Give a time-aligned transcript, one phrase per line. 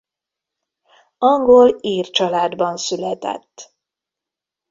[1.17, 3.73] Angol–ír családban született.